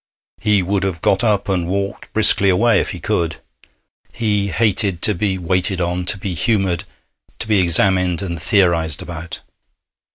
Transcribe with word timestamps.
He 0.39 0.63
would 0.63 0.81
have 0.81 1.03
got 1.03 1.23
up 1.23 1.47
and 1.47 1.67
walked 1.67 2.11
briskly 2.11 2.49
away 2.49 2.79
if 2.81 2.89
he 2.89 2.99
could. 2.99 3.35
He 4.11 4.47
hated 4.47 5.03
to 5.03 5.13
be 5.13 5.37
waited 5.37 5.79
on, 5.79 6.05
to 6.07 6.17
be 6.17 6.33
humoured, 6.33 6.85
to 7.37 7.47
be 7.47 7.59
examined 7.59 8.23
and 8.23 8.41
theorized 8.41 9.03
about. 9.03 9.41